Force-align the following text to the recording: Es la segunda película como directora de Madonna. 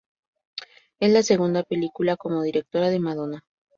Es 0.99 1.11
la 1.11 1.21
segunda 1.21 1.61
película 1.61 2.17
como 2.17 2.41
directora 2.41 2.89
de 2.89 2.97
Madonna. 2.97 3.43